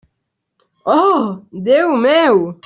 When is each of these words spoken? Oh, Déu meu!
Oh, 0.95 1.43
Déu 1.53 1.95
meu! 1.95 2.57